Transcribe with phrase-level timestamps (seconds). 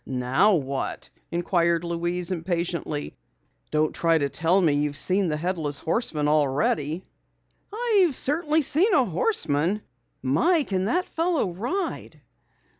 [0.03, 3.15] "Now what?" inquired Louise impatiently.
[3.69, 7.05] "Don't try to tell me you've seen the Headless Horseman already?"
[7.71, 9.83] "I've certainly seen a horseman!
[10.23, 12.19] My, can that fellow ride!"